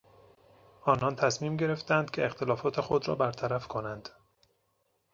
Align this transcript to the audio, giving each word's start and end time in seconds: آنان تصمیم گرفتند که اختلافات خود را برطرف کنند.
آنان 0.81 1.15
تصمیم 1.15 1.57
گرفتند 1.57 2.11
که 2.11 2.25
اختلافات 2.25 2.81
خود 2.81 3.07
را 3.07 3.15
برطرف 3.15 3.67
کنند. 3.67 4.09